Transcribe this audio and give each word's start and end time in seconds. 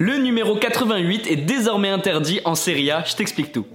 Le 0.00 0.16
numéro 0.16 0.54
88 0.54 1.26
est 1.26 1.36
désormais 1.36 1.88
interdit 1.88 2.40
en 2.44 2.54
Serie 2.54 2.92
A, 2.92 3.02
je 3.04 3.16
t'explique 3.16 3.50
tout. 3.50 3.66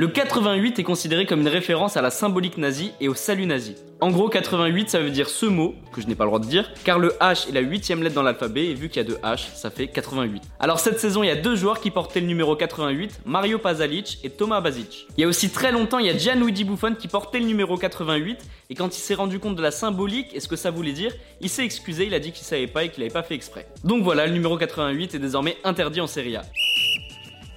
Le 0.00 0.06
88 0.06 0.78
est 0.78 0.84
considéré 0.84 1.26
comme 1.26 1.40
une 1.40 1.48
référence 1.48 1.96
à 1.96 2.02
la 2.02 2.10
symbolique 2.10 2.56
nazie 2.56 2.92
et 3.00 3.08
au 3.08 3.14
salut 3.14 3.46
nazi. 3.46 3.74
En 4.00 4.12
gros, 4.12 4.28
88 4.28 4.90
ça 4.90 5.00
veut 5.00 5.10
dire 5.10 5.28
ce 5.28 5.44
mot, 5.44 5.74
que 5.92 6.00
je 6.00 6.06
n'ai 6.06 6.14
pas 6.14 6.22
le 6.22 6.28
droit 6.28 6.38
de 6.38 6.46
dire, 6.46 6.70
car 6.84 7.00
le 7.00 7.16
H 7.20 7.48
est 7.48 7.52
la 7.52 7.62
huitième 7.62 8.04
lettre 8.04 8.14
dans 8.14 8.22
l'alphabet 8.22 8.66
et 8.66 8.74
vu 8.74 8.90
qu'il 8.90 9.02
y 9.02 9.04
a 9.04 9.08
deux 9.08 9.18
H, 9.24 9.48
ça 9.56 9.70
fait 9.70 9.88
88. 9.88 10.40
Alors 10.60 10.78
cette 10.78 11.00
saison, 11.00 11.24
il 11.24 11.26
y 11.26 11.30
a 11.30 11.34
deux 11.34 11.56
joueurs 11.56 11.80
qui 11.80 11.90
portaient 11.90 12.20
le 12.20 12.26
numéro 12.26 12.54
88, 12.54 13.22
Mario 13.26 13.58
Pasalic 13.58 14.20
et 14.22 14.30
Thomas 14.30 14.60
Basic. 14.60 15.08
Il 15.16 15.22
y 15.22 15.24
a 15.24 15.26
aussi 15.26 15.50
très 15.50 15.72
longtemps, 15.72 15.98
il 15.98 16.06
y 16.06 16.10
a 16.10 16.16
Gianluigi 16.16 16.62
Buffon 16.62 16.94
qui 16.94 17.08
portait 17.08 17.40
le 17.40 17.46
numéro 17.46 17.76
88 17.76 18.38
et 18.70 18.74
quand 18.76 18.96
il 18.96 19.00
s'est 19.00 19.14
rendu 19.14 19.40
compte 19.40 19.56
de 19.56 19.62
la 19.62 19.72
symbolique 19.72 20.28
et 20.32 20.38
ce 20.38 20.46
que 20.46 20.54
ça 20.54 20.70
voulait 20.70 20.92
dire, 20.92 21.12
il 21.40 21.48
s'est 21.48 21.64
excusé, 21.64 22.06
il 22.06 22.14
a 22.14 22.20
dit 22.20 22.30
qu'il 22.30 22.46
savait 22.46 22.68
pas 22.68 22.84
et 22.84 22.90
qu'il 22.90 23.02
avait 23.02 23.12
pas 23.12 23.24
fait 23.24 23.34
exprès. 23.34 23.66
Donc 23.82 24.04
voilà, 24.04 24.28
le 24.28 24.32
numéro 24.32 24.56
88 24.56 25.16
est 25.16 25.18
désormais 25.18 25.56
interdit 25.64 26.00
en 26.00 26.06
Serie 26.06 26.36
A. 26.36 26.42